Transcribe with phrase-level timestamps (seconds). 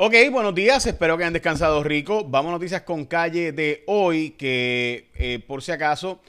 [0.00, 2.22] Ok, buenos días, espero que hayan descansado rico.
[2.22, 6.20] Vamos a noticias con calle de hoy, que eh, por si acaso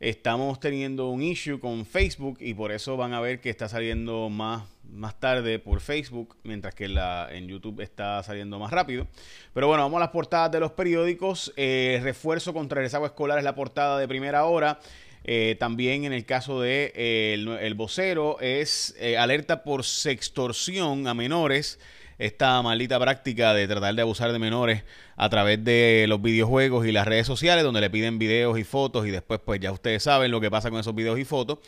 [0.00, 4.28] estamos teniendo un issue con Facebook y por eso van a ver que está saliendo
[4.28, 9.06] más, más tarde por Facebook, mientras que la, en YouTube está saliendo más rápido.
[9.54, 11.52] Pero bueno, vamos a las portadas de los periódicos.
[11.56, 14.80] Eh, refuerzo contra el rezago escolar es la portada de primera hora.
[15.22, 16.92] Eh, también en el caso de
[17.34, 21.78] el, vocero es alerta por sextorsión a menores
[22.18, 24.84] esta maldita práctica de tratar de abusar de menores
[25.16, 29.06] a través de los videojuegos y las redes sociales, donde le piden videos y fotos
[29.06, 31.58] y después pues ya ustedes saben lo que pasa con esos videos y fotos.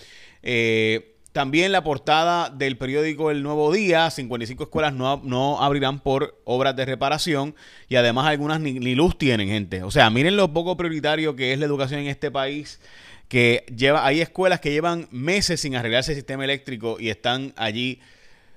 [0.42, 6.40] Eh, también la portada del periódico El Nuevo Día, 55 escuelas no, no abrirán por
[6.44, 7.54] obras de reparación
[7.88, 9.82] y además algunas ni, ni, luz tienen, gente.
[9.82, 12.80] O sea, miren lo poco prioritario que es la educación en este país,
[13.28, 18.00] que lleva, hay escuelas que llevan meses sin arreglarse el sistema eléctrico y están allí,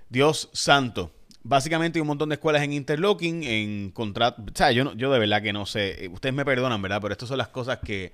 [0.09, 1.11] Dios santo.
[1.43, 4.43] Básicamente hay un montón de escuelas en interlocking, en contrato.
[4.43, 6.09] O sea, yo, yo de verdad que no sé.
[6.11, 6.99] Ustedes me perdonan, ¿verdad?
[7.01, 8.13] Pero estas son las cosas que,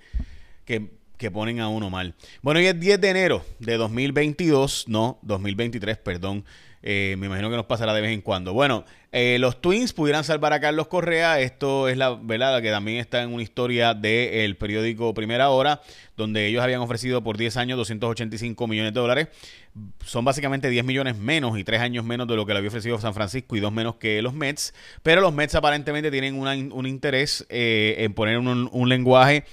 [0.64, 2.16] que, que ponen a uno mal.
[2.42, 6.46] Bueno, hoy es 10 de enero de 2022, no, 2023, perdón.
[6.84, 8.54] Eh, me imagino que nos pasará de vez en cuando.
[8.54, 11.40] Bueno, eh, los Twins pudieran salvar a Carlos Correa.
[11.42, 15.82] Esto es la verdad que también está en una historia del periódico Primera Hora,
[16.16, 19.28] donde ellos habían ofrecido por 10 años 285 millones de dólares.
[20.06, 23.00] Son básicamente 10 millones menos y 3 años menos de lo que le había ofrecido
[23.00, 24.73] San Francisco y dos menos que los Mets.
[25.04, 29.44] Pero los Mets aparentemente tienen un interés eh, en poner un lenguaje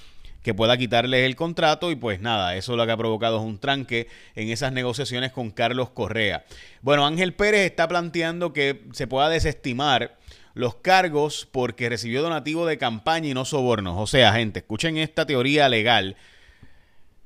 [0.45, 3.57] que pueda quitarle el contrato y pues nada, eso lo que ha provocado es un
[3.57, 6.45] tranque en esas negociaciones con Carlos Correa.
[6.83, 10.19] Bueno, Ángel Pérez está planteando que se pueda desestimar
[10.53, 13.95] los cargos porque recibió donativo de campaña y no sobornos.
[13.97, 16.15] O sea, gente, escuchen esta teoría legal,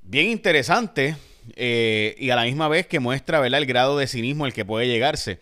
[0.01, 1.17] bien interesante
[1.57, 3.59] eh, y a la misma vez que muestra ¿verdad?
[3.59, 5.39] el grado de cinismo al que puede llegarse.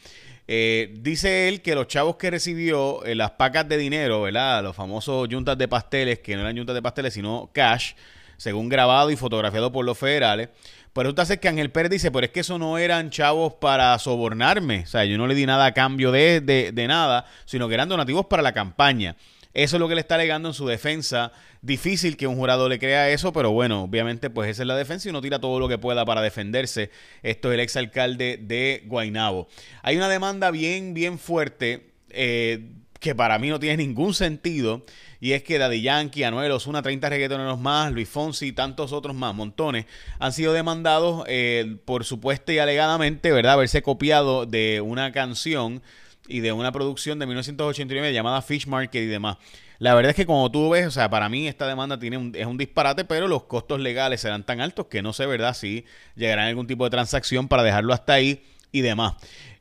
[0.50, 4.64] Eh, dice él que los chavos que recibió eh, las pacas de dinero, ¿verdad?
[4.64, 7.94] Los famosos yuntas de pasteles, que no eran yuntas de pasteles, sino cash,
[8.38, 10.50] según grabado y fotografiado por los federales.
[10.94, 14.00] Pero resulta ser que Ángel Pérez dice, pero es que eso no eran chavos para
[14.00, 14.80] sobornarme.
[14.84, 17.74] O sea, yo no le di nada a cambio de, de, de nada, sino que
[17.74, 19.16] eran donativos para la campaña.
[19.57, 21.31] Eso es lo que le está alegando en su defensa.
[21.63, 25.07] Difícil que un jurado le crea eso, pero bueno, obviamente pues esa es la defensa
[25.07, 26.91] y uno tira todo lo que pueda para defenderse.
[27.23, 29.47] Esto es el exalcalde de Guainabo.
[29.81, 32.69] Hay una demanda bien, bien fuerte eh,
[33.00, 34.85] que para mí no tiene ningún sentido.
[35.19, 39.16] Y es que Daddy Yankee, Anuel Osuna, 30 reggaetoneros más, Luis Fonsi y tantos otros
[39.16, 39.88] más, montones,
[40.19, 45.81] han sido demandados eh, por supuesto y alegadamente, ¿verdad?, haberse copiado de una canción
[46.28, 49.38] y de una producción de 1989 llamada Fish Market y demás.
[49.80, 52.46] La verdad es que como tú ves, o sea, para mí esta demanda tiene es
[52.46, 56.48] un disparate, pero los costos legales serán tan altos que no sé, ¿verdad?, si llegarán
[56.48, 59.14] algún tipo de transacción para dejarlo hasta ahí y demás.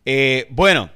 [0.05, 0.91] Eh, bueno,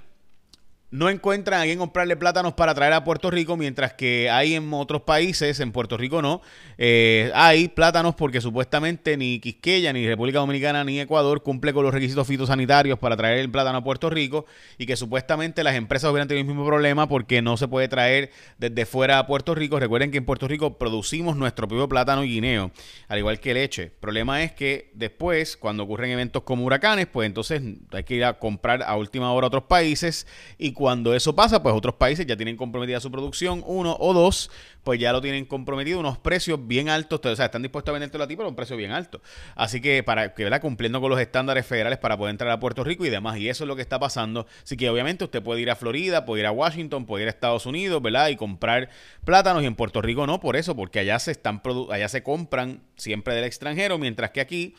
[0.91, 4.73] no encuentran a quien comprarle plátanos para traer a Puerto Rico, mientras que hay en
[4.73, 6.43] otros países, en Puerto Rico no,
[6.79, 11.95] eh, hay plátanos porque supuestamente ni Quisqueya, ni República Dominicana, ni Ecuador cumple con los
[11.95, 14.47] requisitos fitosanitarios para traer el plátano a Puerto Rico
[14.79, 18.31] y que supuestamente las empresas hubieran tenido el mismo problema porque no se puede traer
[18.59, 19.79] desde fuera a Puerto Rico.
[19.79, 22.73] Recuerden que en Puerto Rico producimos nuestro propio plátano y guineo,
[23.09, 23.83] al igual que leche.
[23.85, 27.63] El problema es que después, cuando ocurren eventos como huracanes, pues entonces
[27.93, 30.27] hay que ir a comprar a última hora a otros países
[30.59, 34.51] y cuando eso pasa, pues otros países ya tienen comprometida su producción, uno o dos,
[34.83, 38.25] pues ya lo tienen comprometido, unos precios bien altos, o sea, están dispuestos a vendértelo
[38.25, 39.21] a ti por un precio bien alto.
[39.57, 40.63] Así que para que, ¿verdad?
[40.63, 43.65] Cumpliendo con los estándares federales para poder entrar a Puerto Rico y demás, y eso
[43.65, 44.47] es lo que está pasando.
[44.63, 47.31] Así que obviamente usted puede ir a Florida, puede ir a Washington, puede ir a
[47.31, 48.29] Estados Unidos, ¿verdad?
[48.29, 48.89] Y comprar
[49.27, 51.61] plátanos y en Puerto Rico no, por eso, porque allá se están
[51.93, 54.75] allá se compran siempre del extranjero, mientras que aquí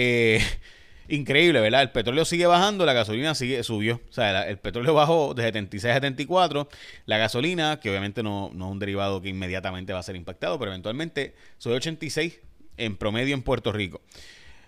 [0.00, 0.40] eh,
[1.08, 1.82] increíble, ¿verdad?
[1.82, 5.90] El petróleo sigue bajando, la gasolina sigue subió, o sea, el petróleo bajó de 76
[5.90, 6.68] a 74,
[7.06, 10.58] la gasolina, que obviamente no, no es un derivado que inmediatamente va a ser impactado,
[10.58, 12.38] pero eventualmente sube 86
[12.76, 14.00] en promedio en Puerto Rico.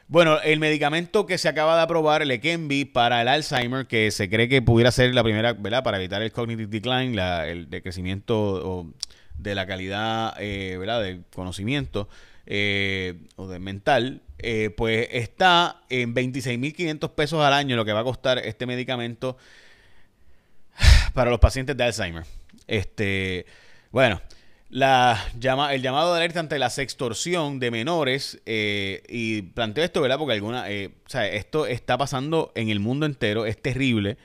[0.08, 4.28] Bueno, el medicamento que se acaba de aprobar, el Leqembi, para el Alzheimer, que se
[4.28, 5.84] cree que pudiera ser la primera, ¿verdad?
[5.84, 7.16] Para evitar el cognitive decline,
[7.46, 8.92] el decrecimiento
[9.38, 11.02] de la calidad, eh, ¿verdad?
[11.02, 12.08] Del conocimiento
[12.46, 18.00] eh, o de mental, eh, pues está en 26.500 pesos al año lo que va
[18.00, 19.36] a costar este medicamento
[21.14, 22.24] para los pacientes de Alzheimer.
[22.66, 23.46] Este,
[23.90, 24.20] bueno,
[24.70, 30.00] la llama, el llamado de alerta ante la sextorsión de menores eh, y planteo esto,
[30.00, 30.18] ¿verdad?
[30.18, 34.16] Porque alguna, eh, o sea, esto está pasando en el mundo entero, es terrible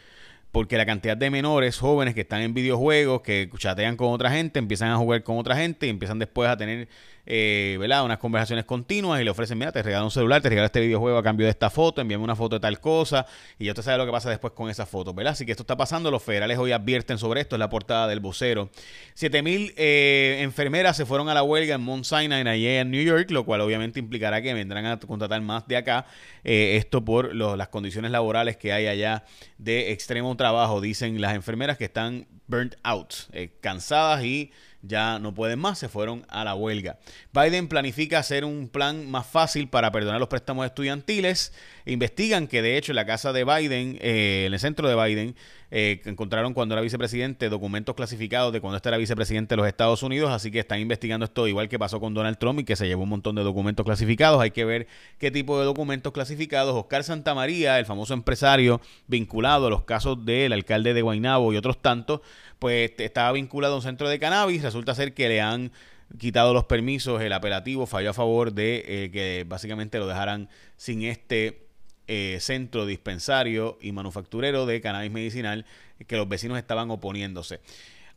[0.56, 4.58] porque la cantidad de menores jóvenes que están en videojuegos, que chatean con otra gente,
[4.58, 6.88] empiezan a jugar con otra gente y empiezan después a tener
[7.26, 10.80] eh, unas conversaciones continuas y le ofrecen, mira, te regalo un celular, te regalo este
[10.80, 13.26] videojuego a cambio de esta foto, envíame una foto de tal cosa
[13.60, 15.34] y ya usted sabe lo que pasa después con esa foto, ¿verdad?
[15.34, 18.22] Así que esto está pasando, los federales hoy advierten sobre esto, es la portada del
[18.22, 18.70] vocero.
[19.16, 23.30] 7000 eh, enfermeras se fueron a la huelga en Mount Sinai, allá en New York,
[23.32, 26.06] lo cual obviamente implicará que vendrán a contratar más de acá,
[26.46, 29.26] eh, esto por las condiciones laborales que hay allá
[29.58, 34.52] de extremo trabajo trabajo, dicen las enfermeras que están burnt out, eh, cansadas y
[34.84, 37.00] ya no pueden más, se fueron a la huelga.
[37.34, 41.52] Biden planifica hacer un plan más fácil para perdonar los préstamos estudiantiles.
[41.88, 45.36] Investigan que de hecho la casa de Biden, eh, en el centro de Biden,
[45.78, 50.04] eh, encontraron cuando era vicepresidente documentos clasificados de cuando este era vicepresidente de los Estados
[50.04, 52.88] Unidos, así que están investigando esto igual que pasó con Donald Trump y que se
[52.88, 54.42] llevó un montón de documentos clasificados.
[54.42, 54.88] Hay que ver
[55.18, 56.74] qué tipo de documentos clasificados.
[56.76, 61.82] Oscar Santamaría, el famoso empresario vinculado a los casos del alcalde de Guaynabo y otros
[61.82, 62.22] tantos,
[62.58, 64.64] pues estaba vinculado a un centro de cannabis.
[64.64, 65.74] Resulta ser que le han
[66.18, 71.04] quitado los permisos, el apelativo falló a favor de eh, que básicamente lo dejaran sin
[71.04, 71.65] este
[72.08, 75.66] eh, centro dispensario y manufacturero de cannabis medicinal
[76.08, 77.62] que los vecinos estaban oponiéndose.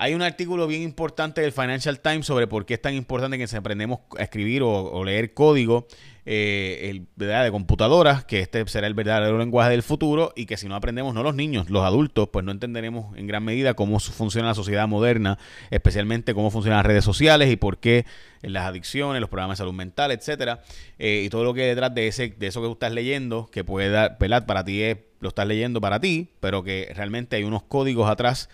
[0.01, 3.49] Hay un artículo bien importante del Financial Times sobre por qué es tan importante que
[3.49, 5.89] se aprendemos a escribir o, leer código
[6.25, 10.69] eh, el, de computadoras, que este será el verdadero lenguaje del futuro y que si
[10.69, 14.47] no aprendemos, no los niños, los adultos, pues no entenderemos en gran medida cómo funciona
[14.47, 15.37] la sociedad moderna,
[15.71, 18.07] especialmente cómo funcionan las redes sociales y por qué
[18.43, 20.63] las adicciones, los programas de salud mental, etcétera,
[21.01, 23.51] eh, y todo lo que hay detrás de ese, de eso que tú estás leyendo,
[23.51, 27.43] que puede dar, Para ti es, lo estás leyendo para ti, pero que realmente hay
[27.43, 28.49] unos códigos atrás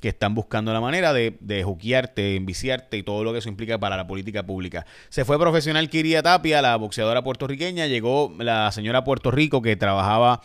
[0.00, 3.78] que están buscando la manera de, de juquearte, enviciarte y todo lo que eso implica
[3.78, 4.86] para la política pública.
[5.08, 10.40] Se fue profesional Kiria Tapia, la boxeadora puertorriqueña, llegó la señora Puerto Rico que trabajaba,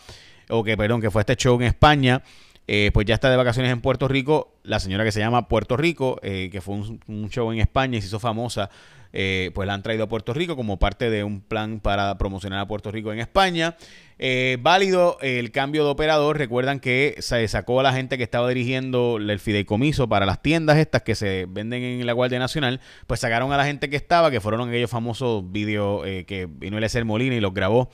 [0.48, 2.22] o que, perdón, que fue a este show en España,
[2.66, 5.76] eh, pues ya está de vacaciones en Puerto Rico, la señora que se llama Puerto
[5.76, 8.70] Rico, eh, que fue un, show en España y se hizo famosa,
[9.12, 12.60] eh, pues la han traído a Puerto Rico como parte de un plan para promocionar
[12.60, 13.76] a Puerto Rico en España.
[14.18, 16.38] Eh, válido el cambio de operador.
[16.38, 20.78] Recuerdan que se sacó a la gente que estaba dirigiendo el fideicomiso para las tiendas
[20.78, 22.80] estas que se venden en la Guardia Nacional.
[23.06, 26.78] Pues sacaron a la gente que estaba, que fueron aquellos famosos vídeos eh, que vino
[26.78, 27.90] el Molina y los grabó.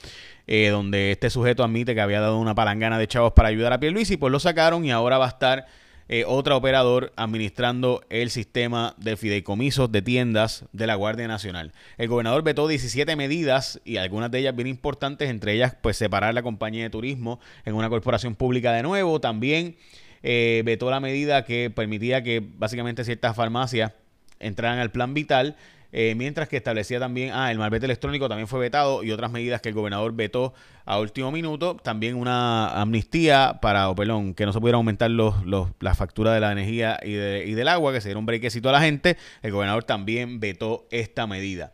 [0.53, 3.79] Eh, donde este sujeto admite que había dado una palangana de chavos para ayudar a
[3.79, 5.67] Pierluisi, pues lo sacaron y ahora va a estar
[6.09, 11.71] eh, otra operador administrando el sistema de fideicomisos de tiendas de la Guardia Nacional.
[11.99, 16.35] El gobernador vetó 17 medidas y algunas de ellas bien importantes, entre ellas pues separar
[16.35, 19.21] la compañía de turismo en una corporación pública de nuevo.
[19.21, 19.77] También
[20.25, 23.93] eh, vetó la medida que permitía que básicamente ciertas farmacias
[24.41, 25.55] entraran al plan vital
[25.93, 29.61] eh, mientras que establecía también, ah, el malvete electrónico también fue vetado y otras medidas
[29.61, 30.55] que el gobernador vetó
[30.85, 35.45] a último minuto, también una amnistía para, o perdón, que no se pudiera aumentar los,
[35.45, 38.27] los, la factura de la energía y, de, y del agua, que se diera un
[38.27, 41.73] brequecito a la gente, el gobernador también vetó esta medida.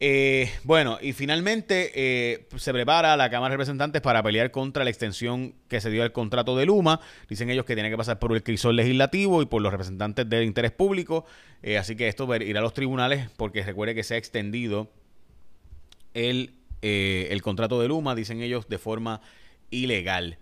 [0.00, 4.90] Eh, bueno, y finalmente eh, se prepara la Cámara de Representantes para pelear contra la
[4.90, 7.00] extensión que se dio al contrato de Luma.
[7.28, 10.44] Dicen ellos que tiene que pasar por el crisol legislativo y por los representantes del
[10.44, 11.26] interés público.
[11.62, 14.88] Eh, así que esto irá a los tribunales porque recuerde que se ha extendido
[16.14, 19.20] el, el contrato de Luma, dicen ellos, de forma
[19.70, 20.38] ilegal.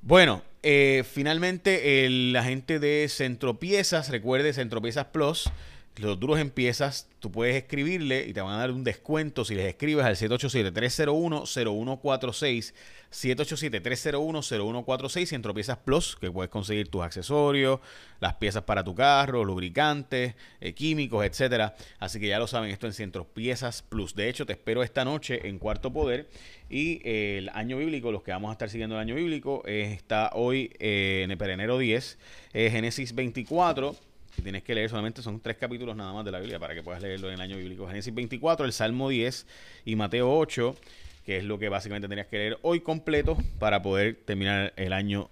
[0.00, 5.50] Bueno, finalmente el agente de Centropiezas, recuerde Centropiezas Plus
[5.96, 9.54] los duros en piezas, tú puedes escribirle y te van a dar un descuento si
[9.54, 12.74] les escribes al 787-301-0146,
[13.12, 15.38] 787-301-0146 y
[15.84, 17.78] Plus, que puedes conseguir tus accesorios,
[18.18, 21.76] las piezas para tu carro, lubricantes, eh, químicos, etcétera.
[22.00, 24.16] Así que ya lo saben, esto en Centro Piezas Plus.
[24.16, 26.28] De hecho, te espero esta noche en Cuarto Poder
[26.68, 29.92] y eh, el año bíblico, los que vamos a estar siguiendo el año bíblico, eh,
[29.92, 32.18] está hoy en el enero 10,
[32.52, 33.94] Génesis 24
[34.34, 36.82] que tienes que leer solamente son tres capítulos nada más de la Biblia para que
[36.82, 37.86] puedas leerlo en el año bíblico.
[37.86, 39.46] Génesis 24, el Salmo 10
[39.84, 40.76] y Mateo 8,
[41.24, 45.30] que es lo que básicamente tenías que leer hoy completo para poder terminar el año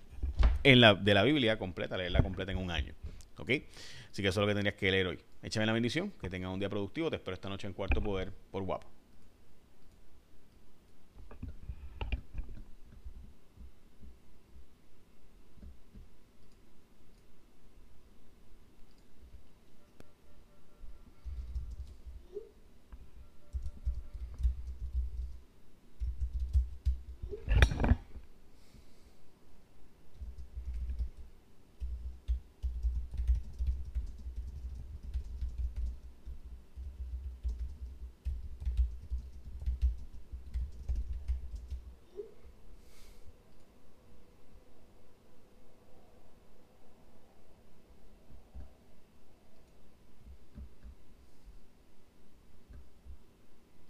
[0.65, 2.95] en la, de la Biblia completa, leerla completa en un año.
[3.39, 3.51] ¿Ok?
[4.11, 5.19] Así que eso es lo que tendrías que leer hoy.
[5.43, 7.11] Échame la bendición, que tengas un día productivo.
[7.11, 9.02] Te espero esta noche en Cuarto Poder por Guapo.